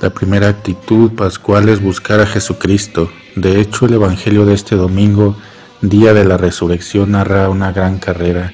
La 0.00 0.10
primera 0.10 0.48
actitud 0.48 1.10
pascual 1.10 1.68
es 1.68 1.82
buscar 1.82 2.20
a 2.20 2.26
Jesucristo. 2.26 3.10
De 3.34 3.60
hecho, 3.60 3.86
el 3.86 3.94
Evangelio 3.94 4.46
de 4.46 4.54
este 4.54 4.76
domingo, 4.76 5.36
día 5.82 6.14
de 6.14 6.24
la 6.24 6.36
resurrección, 6.36 7.12
narra 7.12 7.48
una 7.48 7.72
gran 7.72 7.98
carrera. 7.98 8.52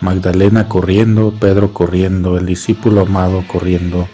Magdalena 0.00 0.68
corriendo, 0.68 1.34
Pedro 1.40 1.72
corriendo, 1.72 2.38
el 2.38 2.46
discípulo 2.46 3.00
amado 3.00 3.42
corriendo. 3.48 4.06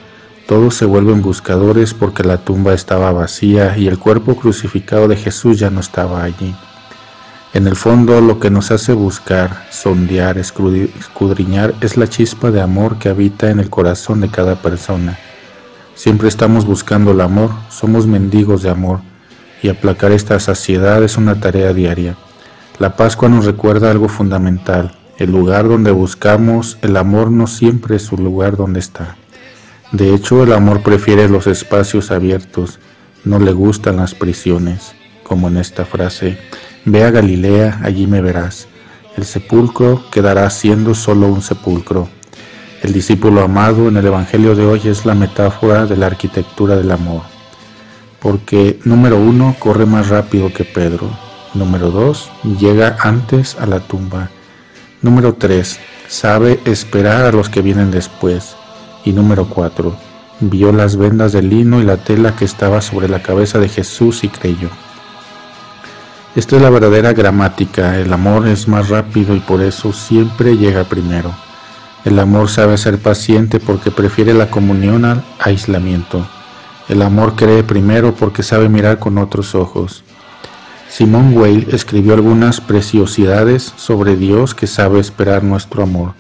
Todos 0.49 0.75
se 0.75 0.87
vuelven 0.87 1.21
buscadores 1.21 1.93
porque 1.93 2.25
la 2.25 2.39
tumba 2.39 2.73
estaba 2.73 3.13
vacía 3.13 3.77
y 3.77 3.87
el 3.87 3.99
cuerpo 3.99 4.37
crucificado 4.37 5.09
de 5.09 5.17
Jesús 5.17 5.59
ya 5.59 5.69
no 5.69 5.81
estaba 5.81 6.23
allí. 6.23 6.55
En 7.53 7.67
el 7.67 7.77
fondo 7.77 8.23
lo 8.23 8.41
que 8.41 8.49
nos 8.49 8.71
hace 8.71 8.95
buscar, 8.95 9.67
sondear, 9.71 10.39
escudriñar 10.39 11.75
es 11.83 11.99
la 11.99 12.07
chispa 12.07 12.51
de 12.51 12.63
amor 12.63 12.97
que 12.97 13.11
habita 13.11 13.51
en 13.51 13.61
el 13.61 13.69
corazón 13.69 14.23
de 14.23 14.31
cada 14.31 14.57
persona. 14.57 15.19
Siempre 15.95 16.29
estamos 16.29 16.65
buscando 16.65 17.13
el 17.13 17.21
amor, 17.21 17.51
somos 17.69 18.07
mendigos 18.07 18.63
de 18.63 18.71
amor, 18.71 19.01
y 19.63 19.69
aplacar 19.69 20.11
esta 20.11 20.41
saciedad 20.41 21.03
es 21.05 21.17
una 21.17 21.39
tarea 21.39 21.73
diaria. 21.73 22.17
La 22.79 22.97
Pascua 22.97 23.29
nos 23.29 23.45
recuerda 23.45 23.91
algo 23.91 24.09
fundamental, 24.09 24.97
el 25.19 25.31
lugar 25.31 25.69
donde 25.69 25.91
buscamos 25.91 26.79
el 26.83 26.97
amor 26.97 27.31
no 27.31 27.47
siempre 27.47 27.97
es 27.97 28.03
su 28.03 28.17
lugar 28.17 28.57
donde 28.57 28.81
está. 28.81 29.17
De 29.93 30.15
hecho, 30.15 30.43
el 30.43 30.53
amor 30.53 30.83
prefiere 30.83 31.29
los 31.29 31.47
espacios 31.47 32.11
abiertos, 32.11 32.81
no 33.25 33.39
le 33.39 33.53
gustan 33.53 33.99
las 33.99 34.15
prisiones, 34.15 34.95
como 35.23 35.49
en 35.49 35.59
esta 35.59 35.85
frase, 35.85 36.39
ve 36.87 37.05
a 37.05 37.11
Galilea, 37.11 37.81
allí 37.85 38.07
me 38.07 38.23
verás. 38.23 38.67
El 39.17 39.27
sepulcro 39.27 40.03
quedará 40.11 40.49
siendo 40.49 40.95
solo 40.95 41.27
un 41.27 41.43
sepulcro. 41.43 42.09
El 42.83 42.93
discípulo 42.93 43.43
amado 43.43 43.87
en 43.87 43.97
el 43.97 44.07
Evangelio 44.07 44.57
de 44.57 44.67
hoy 44.67 44.81
es 44.87 45.07
la 45.07 45.15
metáfora 45.15 45.87
de 45.87 45.97
la 45.97 46.07
arquitectura 46.07 46.75
del 46.75 46.91
amor, 46.91 47.23
porque 48.21 48.81
número 48.83 49.19
uno 49.19 49.55
corre 49.61 49.87
más 49.87 50.09
rápido 50.09 50.53
que 50.53 50.65
Pedro, 50.65 51.09
número 51.55 51.93
dos 51.93 52.29
llega 52.59 52.97
antes 52.99 53.57
a 53.61 53.67
la 53.67 53.79
tumba, 53.79 54.31
número 55.01 55.35
tres 55.35 55.79
sabe 56.09 56.59
esperar 56.65 57.25
a 57.25 57.31
los 57.31 57.49
que 57.49 57.63
vienen 57.63 57.93
después, 57.93 58.57
y 59.05 59.13
número 59.13 59.49
cuatro 59.49 59.97
vio 60.41 60.73
las 60.73 60.97
vendas 60.97 61.31
de 61.31 61.43
lino 61.43 61.81
y 61.81 61.85
la 61.85 61.99
tela 61.99 62.35
que 62.35 62.45
estaba 62.45 62.83
sobre 62.83 63.09
la 63.09 63.23
cabeza 63.23 63.61
de 63.61 63.69
Jesús 63.69 64.25
y 64.25 64.29
creyó. 64.29 64.71
Esta 66.35 66.57
es 66.57 66.63
la 66.63 66.71
verdadera 66.71 67.13
gramática, 67.13 67.97
el 68.01 68.13
amor 68.13 68.49
es 68.49 68.67
más 68.67 68.89
rápido 68.89 69.37
y 69.37 69.39
por 69.39 69.63
eso 69.63 69.93
siempre 69.93 70.57
llega 70.57 70.83
primero. 70.83 71.33
El 72.05 72.19
amor 72.19 72.49
sabe 72.49 72.77
ser 72.79 72.99
paciente 72.99 73.61
porque 73.61 73.93
prefiere 73.93 74.35
la 74.35 74.51
comunión 74.51 75.05
al 75.05 75.23
aislamiento. 75.39 76.27
El 76.89 77.01
amor 77.01 77.37
cree 77.37 77.63
primero 77.63 78.15
porque 78.17 78.43
sabe 78.43 78.69
mirar 78.69 78.99
con 78.99 79.19
otros 79.19 79.55
ojos. 79.55 80.03
Simón 80.89 81.37
Weil 81.37 81.69
escribió 81.71 82.15
algunas 82.15 82.61
preciosidades 82.61 83.73
sobre 83.77 84.17
Dios 84.17 84.53
que 84.53 84.67
sabe 84.67 84.99
esperar 84.99 85.45
nuestro 85.45 85.85
amor. 85.85 86.15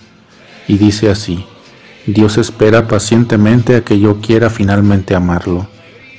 Y 0.69 0.78
dice 0.78 1.10
así, 1.10 1.44
Dios 2.06 2.38
espera 2.38 2.86
pacientemente 2.86 3.75
a 3.75 3.83
que 3.83 3.98
yo 3.98 4.20
quiera 4.20 4.50
finalmente 4.50 5.16
amarlo. 5.16 5.66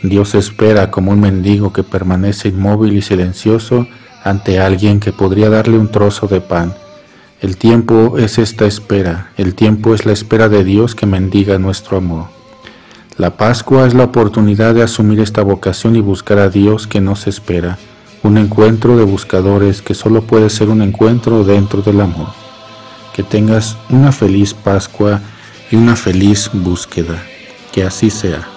Dios 0.04 0.36
espera 0.36 0.92
como 0.92 1.12
un 1.12 1.22
mendigo 1.22 1.72
que 1.72 1.84
permanece 1.84 2.50
inmóvil 2.50 2.98
y 2.98 3.02
silencioso 3.02 3.88
ante 4.26 4.60
alguien 4.60 5.00
que 5.00 5.14
podría 5.14 5.50
darle 5.50 5.78
un 5.78 5.90
trozo 5.90 6.28
de 6.28 6.42
pan 6.42 6.76
el 7.44 7.58
tiempo 7.58 8.18
es 8.18 8.38
esta 8.38 8.66
espera, 8.66 9.34
el 9.36 9.54
tiempo 9.54 9.94
es 9.94 10.06
la 10.06 10.14
espera 10.14 10.48
de 10.48 10.64
Dios 10.64 10.96
que 10.96 11.06
mendiga 11.06 11.60
nuestro 11.60 11.98
amor. 11.98 12.28
La 13.18 13.36
Pascua 13.36 13.86
es 13.86 13.94
la 13.94 14.06
oportunidad 14.06 14.74
de 14.74 14.82
asumir 14.82 15.20
esta 15.20 15.44
vocación 15.44 15.98
y 15.98 16.00
buscar 16.00 16.40
a 16.40 16.48
Dios 16.48 16.88
que 16.88 17.02
nos 17.02 17.28
espera, 17.28 17.78
un 18.24 18.38
encuentro 18.38 18.96
de 18.96 19.04
buscadores 19.04 19.82
que 19.82 19.94
solo 19.94 20.22
puede 20.22 20.50
ser 20.50 20.70
un 20.70 20.82
encuentro 20.82 21.44
dentro 21.44 21.82
del 21.82 22.00
amor. 22.00 22.30
Que 23.14 23.24
tengas 23.24 23.76
una 23.90 24.14
feliz 24.14 24.54
Pascua 24.54 25.20
y 25.70 25.76
una 25.76 25.98
feliz 25.98 26.50
búsqueda. 26.54 27.22
Que 27.74 27.84
así 27.84 28.10
sea. 28.10 28.53